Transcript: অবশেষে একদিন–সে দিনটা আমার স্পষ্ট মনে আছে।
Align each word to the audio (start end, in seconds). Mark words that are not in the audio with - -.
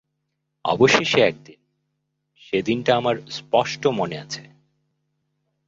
অবশেষে 0.65 1.19
একদিন–সে 1.21 2.57
দিনটা 2.61 2.91
আমার 2.95 3.15
স্পষ্ট 3.29 3.83
মনে 3.87 4.17
আছে। 4.17 4.43